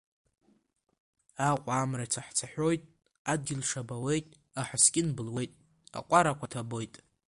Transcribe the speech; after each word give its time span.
Аҟәа 1.49 1.73
Амра 1.81 2.11
цаҳәцаҳәоит, 2.13 2.81
адгьыл 3.31 3.61
шабауеит, 3.69 4.27
аҳаскьын 4.59 5.07
былуеит, 5.15 5.51
акәарақәа 5.97 6.51
ҭабоит. 6.51 6.93